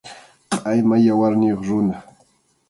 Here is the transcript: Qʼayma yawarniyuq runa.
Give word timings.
Qʼayma 0.51 0.95
yawarniyuq 1.05 1.61
runa. 1.67 1.95